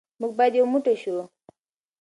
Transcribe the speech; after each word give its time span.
موږ 0.19 0.31
باید 0.37 0.53
یو 0.59 0.65
موټی 0.73 0.95
شو. 1.01 1.17